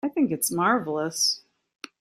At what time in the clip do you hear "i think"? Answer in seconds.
0.03-0.31